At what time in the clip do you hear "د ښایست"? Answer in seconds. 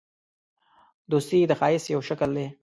1.47-1.87